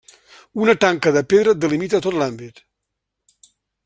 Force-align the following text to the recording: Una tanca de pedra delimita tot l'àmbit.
Una 0.61 0.73
tanca 0.85 1.11
de 1.17 1.21
pedra 1.33 1.53
delimita 1.65 1.99
tot 2.07 2.17
l'àmbit. 2.21 2.65